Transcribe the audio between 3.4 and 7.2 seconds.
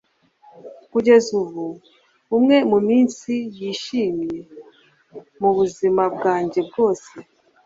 yishimye mubuzima bwanjye bwose